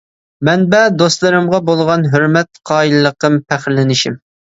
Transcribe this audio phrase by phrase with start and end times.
[0.47, 4.19] مەنبە: دوستلىرىمغا بولغان ھۆرمەت قايىللىقىم، پەخىرلىنىشىم.